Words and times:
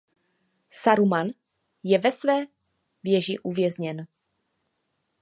Saruman 0.69 1.29
je 1.83 1.97
ve 1.97 2.11
své 2.11 2.45
věži 3.03 3.39
uvězněn. 3.39 4.07